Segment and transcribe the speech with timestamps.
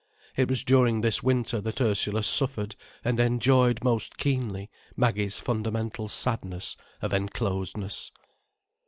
[0.35, 6.75] It was during this winter that Ursula suffered and enjoyed most keenly Maggie's fundamental sadness
[7.03, 8.11] of enclosedness.